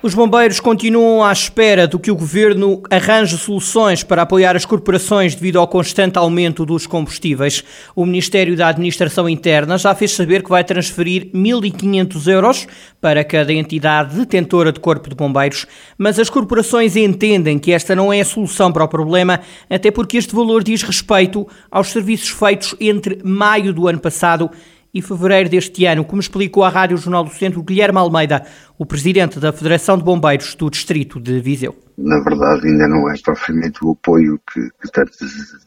[0.00, 5.34] Os bombeiros continuam à espera do que o governo arranje soluções para apoiar as corporações
[5.34, 7.64] devido ao constante aumento dos combustíveis.
[7.96, 12.68] O Ministério da Administração Interna já fez saber que vai transferir 1.500 euros
[13.00, 15.66] para cada entidade detentora de corpo de bombeiros,
[15.98, 20.16] mas as corporações entendem que esta não é a solução para o problema, até porque
[20.16, 24.48] este valor diz respeito aos serviços feitos entre maio do ano passado
[24.92, 28.46] e fevereiro deste ano, como explicou à Rádio Jornal do Centro Guilherme Almeida,
[28.78, 31.76] o presidente da Federação de Bombeiros do Distrito de Viseu.
[31.96, 35.12] Na verdade, ainda não é propriamente o apoio que, que tanto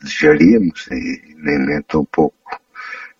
[0.01, 2.35] desejaríamos e nem, nem tão pouco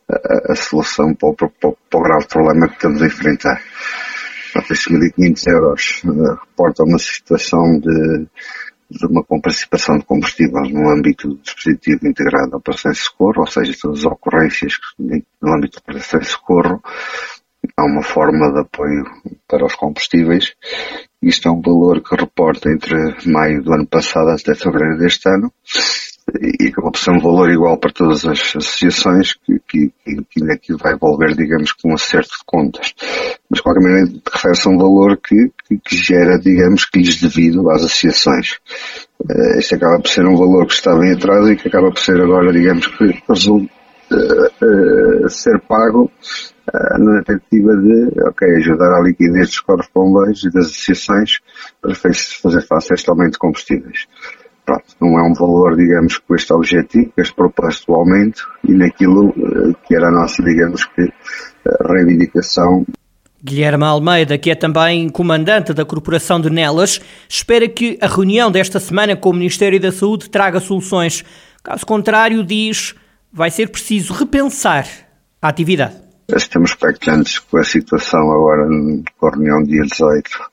[0.10, 1.50] a, a solução para o, para,
[1.90, 3.62] para o, grave problema que estamos a enfrentar.
[4.56, 8.28] Esses 1.500 euros uh, reportam uma situação de
[8.92, 13.48] de uma participação de combustíveis no âmbito do dispositivo integrado de operações de socorro, ou
[13.48, 16.82] seja, todas as ocorrências no âmbito de operações de socorro,
[17.78, 19.04] há uma forma de apoio
[19.48, 20.54] para os combustíveis.
[21.22, 25.52] Isto é um valor que reporta entre maio do ano passado até fevereiro deste ano
[26.40, 30.74] e acabou por ser um valor igual para todas as associações que, que, que aqui
[30.74, 32.94] vai envolver, digamos, com um acerto de contas.
[33.50, 37.20] Mas, de qualquer maneira, refere-se a um valor que, que, que, gera, digamos, que lhes
[37.20, 38.60] devido às associações.
[39.20, 42.00] Uh, este acaba por ser um valor que estava em atraso e que acaba por
[42.00, 43.72] ser agora, digamos, que resulta
[44.12, 46.12] uh, uh, ser pago
[47.00, 51.40] na tentativa de, ok, ajudar a liquidez dos corpos bombeiros e das associações
[51.82, 54.08] para fazer face a este aumento de combustíveis
[54.66, 59.76] pronto, não é um valor, digamos, com este objetivo, este proposto aumento e naquilo uh,
[59.86, 62.86] que era a nossa, digamos, que uh, reivindicação.
[63.44, 68.80] Guilherme Almeida, que é também comandante da Corporação de Nelas, espera que a reunião desta
[68.80, 71.26] semana com o Ministério da Saúde traga soluções.
[71.64, 72.94] Caso contrário, diz,
[73.34, 74.86] vai ser preciso repensar
[75.42, 75.96] a atividade.
[76.30, 78.68] Estamos expectantes com a situação agora
[79.18, 80.51] com a reunião dia 18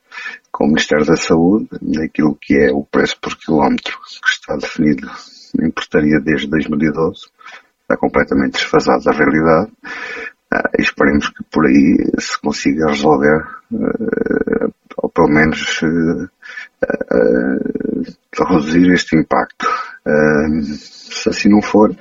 [0.59, 5.09] com o Ministério da Saúde naquilo que é o preço por quilómetro que está definido
[5.63, 7.29] em portaria desde 2012.
[7.83, 9.71] Está completamente desfasado da realidade.
[10.53, 16.29] Uh, e esperemos que por aí se consiga resolver, uh, ou pelo menos uh,
[18.37, 19.69] reduzir este impacto.
[20.65, 21.95] se assim não for,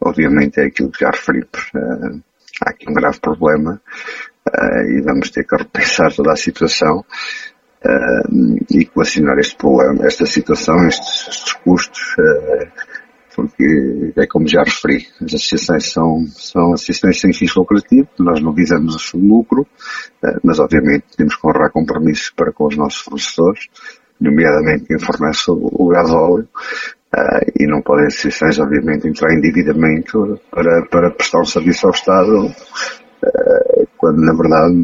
[0.00, 1.70] obviamente é aquilo que já referimos.
[2.62, 3.80] há aqui um grave problema
[4.88, 7.55] e vamos ter que repensar toda a situação uh,
[8.70, 12.66] e equacionar este problema, esta situação, estes, estes custos, uh,
[13.34, 18.52] porque é como já referi, as associações são, são associações sem fins lucrativos, nós não
[18.52, 23.66] visamos o lucro, uh, mas obviamente temos que honrar compromissos para com os nossos fornecedores,
[24.20, 26.48] nomeadamente quem fornece o, gás óleo,
[27.14, 31.86] Uh, e não podem as associações, obviamente, entrar em endividamento para, para prestar um serviço
[31.86, 32.52] ao Estado
[33.96, 34.74] quando na verdade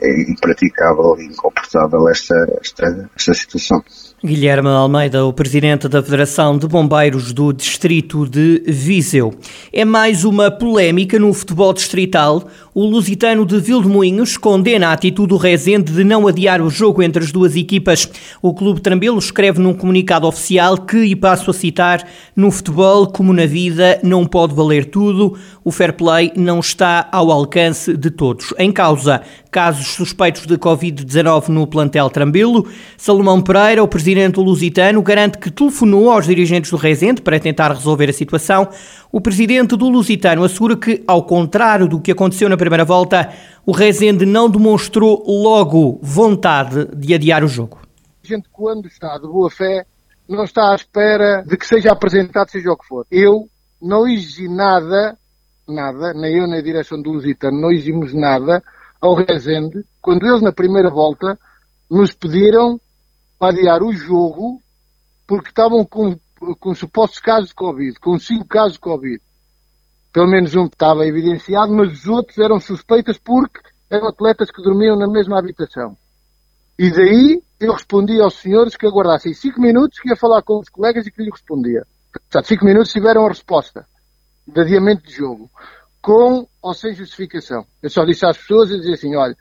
[0.00, 3.82] é impraticável e incomportável esta, esta, esta situação.
[4.24, 9.32] Guilherme Almeida, o presidente da Federação de Bombeiros do Distrito de Viseu.
[9.72, 12.48] É mais uma polémica no futebol distrital.
[12.74, 17.22] O lusitano de Vildemoinhos condena a atitude do Rezende de não adiar o jogo entre
[17.22, 18.10] as duas equipas.
[18.42, 22.04] O Clube Trambelo escreve num comunicado oficial que, e passo a citar,
[22.34, 25.38] no futebol, como na vida, não pode valer tudo.
[25.62, 28.52] O fair play não está ao alcance de todos.
[28.58, 32.68] Em causa, casos suspeitos de Covid-19 no plantel Trambelo.
[32.96, 38.10] Salomão Pereira, o presidente lusitano, garante que telefonou aos dirigentes do Rezende para tentar resolver
[38.10, 38.68] a situação.
[39.10, 43.32] O presidente do Lusitano assegura que, ao contrário do que aconteceu na primeira volta,
[43.64, 47.78] o Rezende não demonstrou logo vontade de adiar o jogo.
[48.22, 49.86] A gente, quando está de boa fé,
[50.28, 53.06] não está à espera de que seja apresentado, seja o que for.
[53.10, 53.48] Eu
[53.80, 55.16] não exigi nada,
[55.66, 58.62] nada, nem eu nem a direção do Lusitano, não exigimos nada
[59.00, 61.38] ao Rezende, quando eles na primeira volta
[61.90, 62.80] nos pediram
[63.38, 64.60] para adiar o jogo
[65.26, 66.18] porque estavam com,
[66.58, 69.22] com supostos casos de Covid, com cinco casos de Covid.
[70.12, 74.96] Pelo menos um estava evidenciado, mas os outros eram suspeitas porque eram atletas que dormiam
[74.96, 75.96] na mesma habitação.
[76.78, 80.68] E daí eu respondi aos senhores que aguardassem cinco minutos que ia falar com os
[80.68, 81.86] colegas e que lhe respondia.
[82.12, 83.86] Portanto, cinco minutos tiveram a resposta
[84.46, 85.50] de adiamento de jogo
[86.00, 87.64] com ou sem justificação.
[87.82, 89.36] Eu só disse às pessoas e dizia assim, olha,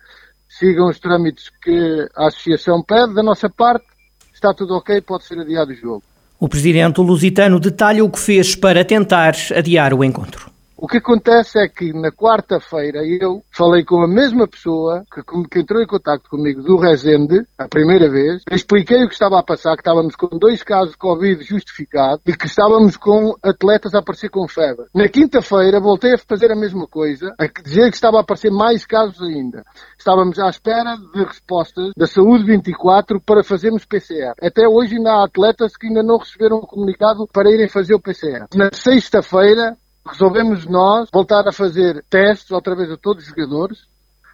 [0.47, 3.85] sigam os trâmites que a associação pede, da nossa parte,
[4.33, 6.03] está tudo ok, pode ser adiado o jogo.
[6.39, 10.51] O presidente lusitano detalha o que fez para tentar adiar o encontro.
[10.79, 15.59] O que acontece é que na quarta-feira eu falei com a mesma pessoa que, que
[15.59, 19.75] entrou em contato comigo do Resende, a primeira vez, expliquei o que estava a passar,
[19.75, 24.29] que estávamos com dois casos de Covid justificados e que estávamos com atletas a aparecer
[24.29, 24.85] com febre.
[24.93, 28.85] Na quinta-feira voltei a fazer a mesma coisa, a dizer que estava a aparecer mais
[28.85, 29.63] casos ainda.
[29.97, 34.35] Estávamos à espera de respostas da Saúde 24 para fazermos PCR.
[34.39, 37.99] Até hoje ainda há atletas que ainda não receberam o comunicado para irem fazer o
[37.99, 38.45] PCR.
[38.53, 39.75] Na sexta-feira
[40.07, 43.87] resolvemos nós voltar a fazer testes outra vez a todos os jogadores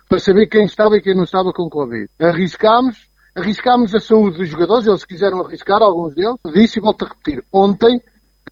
[0.08, 2.10] para saber quem estava e quem não estava com Covid.
[2.20, 6.36] Arriscámos, arriscámos a saúde dos jogadores, eles quiseram arriscar, alguns deles.
[6.54, 8.02] Disse e volto a repetir, ontem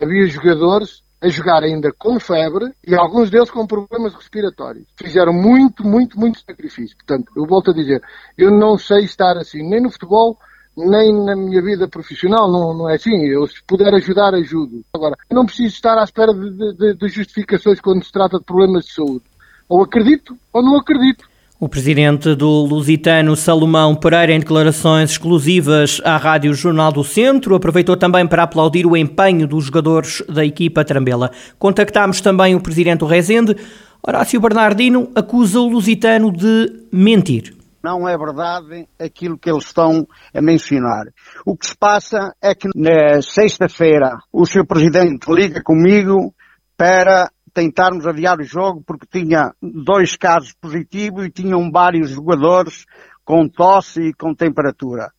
[0.01, 4.88] havia jogadores a jogar ainda com febre e alguns deles com problemas respiratórios.
[4.97, 6.97] Fizeram muito, muito, muito sacrifício.
[6.97, 8.01] Portanto, eu volto a dizer,
[8.35, 10.39] eu não sei estar assim, nem no futebol,
[10.77, 13.15] nem na minha vida profissional, não, não é assim.
[13.27, 14.83] Eu, se puder ajudar, ajudo.
[14.94, 18.45] Agora, eu não preciso estar à espera de, de, de justificações quando se trata de
[18.45, 19.23] problemas de saúde.
[19.68, 21.29] Ou acredito ou não acredito.
[21.59, 27.95] O presidente do Lusitano, Salomão Pereira, em declarações exclusivas à Rádio Jornal do Centro, aproveitou
[27.95, 31.29] também para aplaudir o empenho dos jogadores da equipa Trambela.
[31.59, 33.56] Contactámos também o presidente do Rezende.
[34.01, 37.61] Horácio Bernardino acusa o Lusitano de mentir.
[37.83, 41.06] Não é verdade aquilo que eles estão a mencionar.
[41.45, 44.66] O que se passa é que na sexta-feira o Sr.
[44.66, 46.33] Presidente liga comigo
[46.78, 52.86] para tentarmos adiar o jogo porque tinha dois casos positivos e tinham vários jogadores
[53.25, 55.12] com tosse e com temperatura.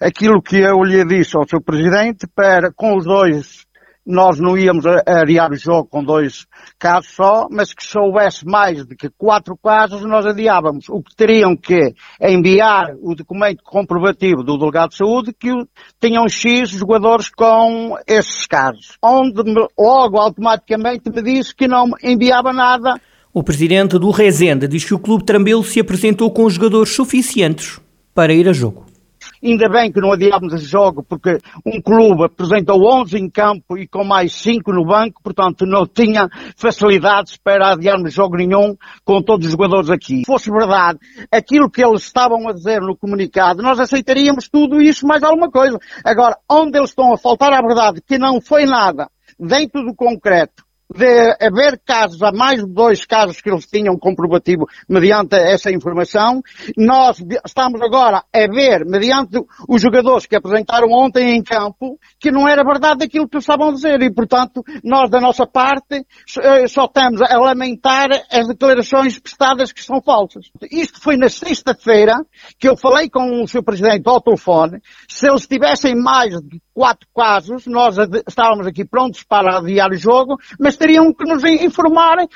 [0.00, 1.62] Aquilo que eu lhe disse ao Sr.
[1.62, 3.66] Presidente para, com os dois
[4.10, 6.46] nós não íamos adiar o jogo com dois
[6.78, 10.88] casos só, mas que soubesse mais de que quatro casos, nós adiávamos.
[10.88, 15.50] O que teriam que enviar o documento comprovativo do delegado de saúde que
[16.00, 18.98] tinham X jogadores com esses casos.
[19.02, 19.42] Onde
[19.78, 23.00] logo automaticamente me disse que não enviava nada.
[23.32, 27.80] O presidente do Rezende diz que o clube Trambelo se apresentou com jogadores suficientes
[28.12, 28.89] para ir a jogo.
[29.42, 33.86] Ainda bem que não adiámos esse jogo, porque um clube apresentou 11 em campo e
[33.86, 39.46] com mais 5 no banco, portanto não tinha facilidades para adiarmos jogo nenhum com todos
[39.46, 40.18] os jogadores aqui.
[40.18, 40.98] Se fosse verdade,
[41.32, 45.78] aquilo que eles estavam a dizer no comunicado, nós aceitaríamos tudo isso mais alguma coisa.
[46.04, 49.08] Agora, onde eles estão a faltar à verdade, que não foi nada
[49.38, 50.64] dentro do concreto,
[50.94, 56.42] de haver casos, há mais de dois casos que eles tinham comprovativo mediante essa informação.
[56.76, 59.38] Nós estamos agora a ver, mediante
[59.68, 63.72] os jogadores que apresentaram ontem em campo, que não era verdade aquilo que estavam a
[63.72, 66.04] dizer e, portanto, nós da nossa parte
[66.38, 70.46] eh, só estamos a lamentar as declarações prestadas que são falsas.
[70.70, 72.14] Isto foi na sexta-feira
[72.58, 73.62] que eu falei com o Sr.
[73.62, 74.80] Presidente ao telefone.
[75.08, 76.34] Se eles tivessem mais
[76.80, 77.96] quatro casos, nós
[78.26, 82.28] estávamos aqui prontos para adiar o jogo, mas teriam que nos informar eh,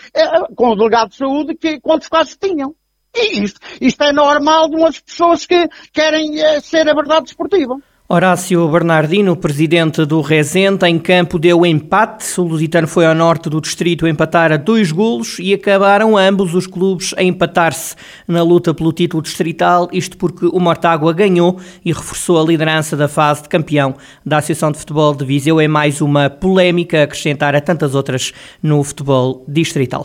[0.55, 2.77] com o delegado de saúde que quantos casos tinham.
[3.15, 7.77] E isto, isto é normal de umas pessoas que querem eh, ser a verdade esportiva.
[8.07, 12.39] Horácio Bernardino, presidente do Rezende, em campo deu empate.
[12.39, 16.67] O Lusitano foi ao norte do distrito empatar a dois golos e acabaram ambos os
[16.67, 17.97] clubes a empatar-se
[18.29, 23.09] na luta pelo título distrital, isto porque o Mortágua ganhou e reforçou a liderança da
[23.09, 25.59] fase de campeão da Associação de Futebol de Viseu.
[25.59, 30.05] É mais uma polémica a acrescentar a tantas outras no futebol distrital.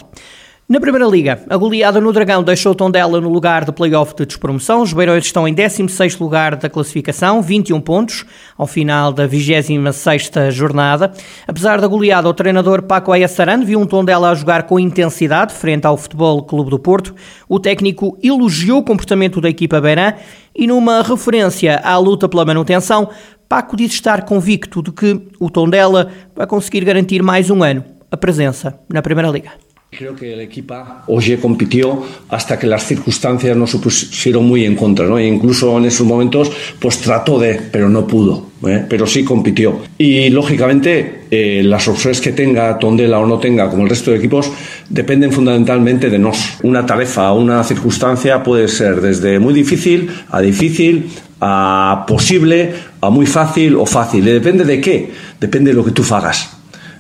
[0.69, 4.83] Na Primeira Liga, a goleada no Dragão deixou Tondela no lugar do play-off de despromoção.
[4.83, 8.24] Os Beirões estão em 16º lugar da classificação, 21 pontos,
[8.56, 11.12] ao final da 26ª jornada.
[11.48, 15.88] Apesar da goleada, o treinador Paco Ayassarano viu um Tondela a jogar com intensidade frente
[15.88, 17.16] ao Futebol Clube do Porto.
[17.49, 20.14] O técnico elogiou o comportamento da equipa beirã
[20.54, 23.09] e numa referência à luta pela manutenção,
[23.49, 28.18] Paco diz estar convicto de que o Tondela vai conseguir garantir mais um ano a
[28.18, 29.69] presença na Primeira Liga.
[29.92, 30.76] Creo que el equipo
[31.08, 35.18] hoy compitió hasta que las circunstancias no se pusieron muy en contra, ¿no?
[35.18, 38.86] E incluso en esos momentos, pues trató de, pero no pudo, ¿eh?
[38.88, 39.81] pero sí compitió.
[39.98, 44.18] Y lógicamente, eh, las opciones que tenga Tondela o no tenga, como el resto de
[44.18, 44.52] equipos,
[44.90, 46.60] dependen fundamentalmente de nos.
[46.62, 51.10] Una tarefa, una circunstancia puede ser desde muy difícil a difícil,
[51.42, 54.24] a posible, a muy fácil o fácil.
[54.24, 56.58] Depende de qué, depende de lo que tú hagas.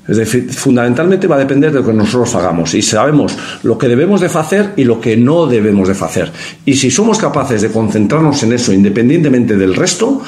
[0.09, 3.87] Es decir, fundamentalmente va a depender de lo que nosotros hagamos y sabemos lo que
[3.87, 6.31] debemos de hacer y lo que no debemos de hacer.
[6.65, 10.21] Y si somos capaces de concentrarnos en eso independientemente del resto,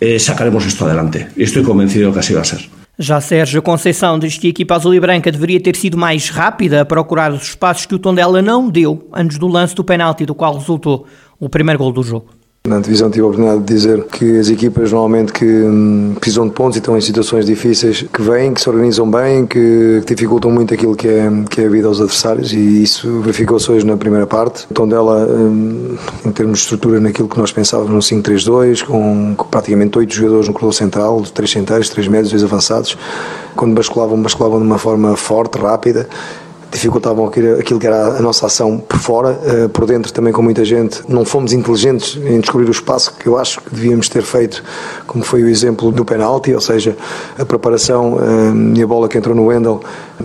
[0.00, 1.28] eh, sacaremos esto adelante.
[1.36, 2.68] Y estoy convencido que así va a ser.
[3.00, 6.80] Já Sérgio Conceição diz que a equipa azul e branca deveria ter sido mais rápida
[6.80, 10.34] a procurar os espaços que o Tondela não deu antes do lance do penalti, do
[10.34, 11.06] qual resultou
[11.38, 12.37] o primeiro gol do jogo.
[12.68, 16.52] Na divisão tive a oportunidade de dizer que as equipas normalmente que hum, precisam de
[16.52, 20.50] pontos e estão em situações difíceis, que vêm, que se organizam bem, que, que dificultam
[20.50, 23.96] muito aquilo que é, que é a vida aos adversários e isso verificou-se hoje na
[23.96, 24.66] primeira parte.
[24.70, 25.96] O tom dela, hum,
[26.26, 30.46] em termos de estrutura, naquilo que nós pensávamos no 5-3-2, com, com praticamente oito jogadores
[30.46, 32.98] no corredor central, três centrais, três médios, dois avançados,
[33.56, 36.06] quando basculavam, basculavam de uma forma forte, rápida
[36.78, 40.64] dificultavam aquilo que era a nossa ação por fora, eh, por dentro também com muita
[40.64, 41.02] gente.
[41.08, 44.62] Não fomos inteligentes em descobrir o espaço que eu acho que devíamos ter feito,
[45.06, 46.96] como foi o exemplo do penalti, ou seja,
[47.38, 49.80] a preparação eh, e a bola que entrou no Wendel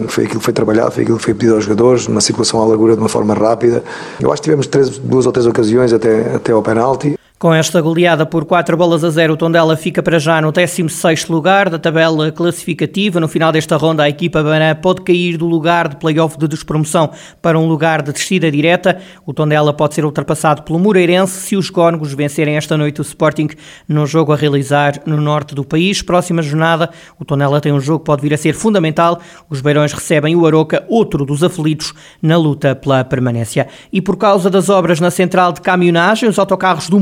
[0.08, 2.66] foi aquilo que foi trabalhado, foi aquilo que foi pedido aos jogadores, uma circulação à
[2.66, 3.84] largura de uma forma rápida.
[4.20, 7.16] Eu acho que tivemos três, duas ou três ocasiões até, até ao penalti.
[7.44, 11.30] Com esta goleada por 4 bolas a 0, o Tondela fica para já no 16º
[11.30, 13.20] lugar da tabela classificativa.
[13.20, 17.12] No final desta ronda, a equipa Baná pode cair do lugar de play-off de despromoção
[17.42, 18.98] para um lugar de descida direta.
[19.26, 23.50] O Tondela pode ser ultrapassado pelo Moreirense se os Gónegos vencerem esta noite o Sporting
[23.90, 26.02] no jogo a realizar no norte do país.
[26.02, 29.20] Próxima jornada, o Tondela tem um jogo que pode vir a ser fundamental.
[29.50, 33.68] Os Beirões recebem o Aroca, outro dos aflitos, na luta pela permanência.
[33.92, 37.02] E por causa das obras na central de caminhonagem, os autocarros do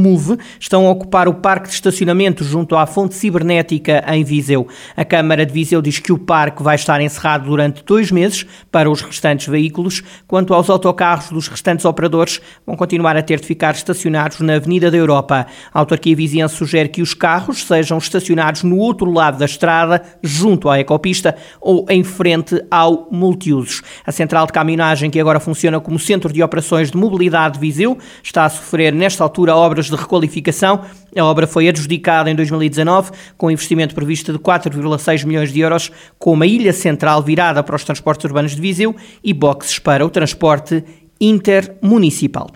[0.60, 4.68] Estão a ocupar o parque de estacionamento junto à fonte cibernética em Viseu.
[4.96, 8.90] A Câmara de Viseu diz que o parque vai estar encerrado durante dois meses para
[8.90, 10.04] os restantes veículos.
[10.28, 14.90] Quanto aos autocarros dos restantes operadores, vão continuar a ter de ficar estacionados na Avenida
[14.90, 15.46] da Europa.
[15.74, 20.70] A autarquia viziense sugere que os carros sejam estacionados no outro lado da estrada, junto
[20.70, 23.82] à ecopista ou em frente ao multiusos.
[24.06, 27.98] A central de caminhonagem, que agora funciona como centro de operações de mobilidade de Viseu,
[28.24, 30.82] está a sofrer nesta altura obras de requalificação qualificação.
[31.16, 35.92] A obra foi adjudicada em 2019 com um investimento previsto de 4,6 milhões de euros,
[36.20, 40.10] com uma ilha central virada para os transportes urbanos de Viseu e boxes para o
[40.10, 40.84] transporte
[41.20, 42.50] intermunicipal.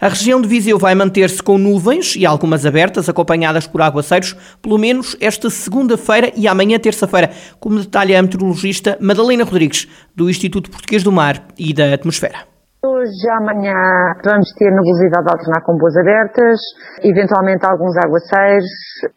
[0.00, 4.78] A região de Viseu vai manter-se com nuvens e algumas abertas, acompanhadas por aguaceiros, pelo
[4.78, 9.86] menos esta segunda-feira e amanhã terça-feira, como detalha a meteorologista Madalena Rodrigues,
[10.16, 12.49] do Instituto Português do Mar e da Atmosfera.
[12.80, 13.76] Hoje, amanhã,
[14.24, 16.56] vamos ter nebulosidade alternar com boas abertas,
[17.04, 18.64] eventualmente alguns aguaceiros,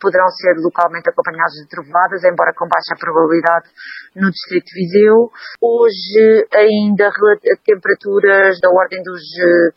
[0.03, 3.71] poderão ser localmente acompanhados de trovoadas, embora com baixa probabilidade
[4.19, 5.31] no Distrito de Viseu.
[5.63, 7.07] Hoje, ainda
[7.63, 9.23] temperaturas da ordem dos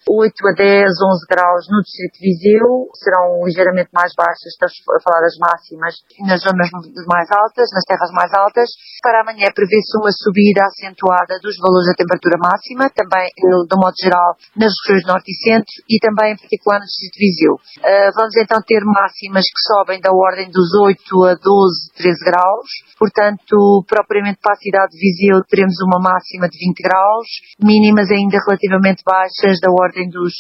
[0.02, 4.74] 8 eh, a 10, 11 graus no Distrito de Viseu, serão ligeiramente mais baixas, estamos
[4.98, 5.94] a falar das máximas,
[6.26, 6.74] nas zonas
[7.06, 8.66] mais altas, nas terras mais altas.
[8.98, 13.94] Para amanhã prevê-se uma subida acentuada dos valores da temperatura máxima, também no de modo
[14.00, 17.54] geral, nas regiões norte e centro e também em particular no distrito de Viseu.
[17.54, 20.96] Uh, vamos então ter máximas que sobem da ordem dos 8
[21.28, 22.68] a 12, 13 graus.
[22.98, 27.28] Portanto, propriamente para a cidade de Viseu teremos uma máxima de 20 graus,
[27.60, 30.32] mínimas ainda relativamente baixas da ordem dos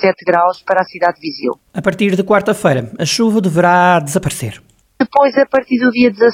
[0.00, 1.52] 7 graus para a cidade de Viseu.
[1.74, 4.67] A partir de quarta-feira, a chuva deverá desaparecer.
[5.08, 6.28] Depois, a partir do dia 16,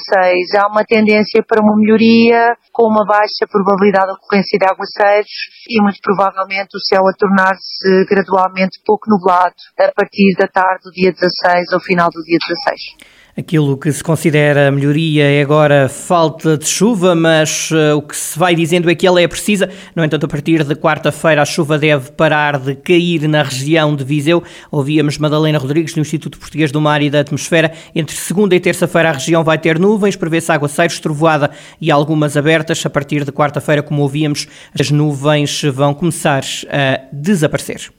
[0.59, 5.31] há uma tendência para uma melhoria, com uma baixa probabilidade de ocorrência de aguaceiros
[5.69, 10.91] e muito provavelmente o céu a tornar-se gradualmente pouco nublado a partir da tarde do
[10.91, 13.24] dia 16 ou final do dia 16.
[13.37, 18.39] Aquilo que se considera melhoria é agora falta de chuva, mas uh, o que se
[18.39, 19.69] vai dizendo é que ela é precisa.
[19.93, 24.05] No entanto, a partir de quarta-feira a chuva deve parar de cair na região de
[24.05, 24.41] Viseu.
[24.71, 27.73] Ouvíamos Madalena Rodrigues no Instituto Português do Mar e da Atmosfera.
[27.93, 31.51] Entre segunda e terça-feira a região vai ter nuvens, prevê-se aguaceiros, trovoada
[31.81, 32.85] e algumas abertas.
[32.85, 34.47] A partir de quarta-feira, como ouvíamos,
[34.79, 37.95] as nuvens vão começar a desaparecer.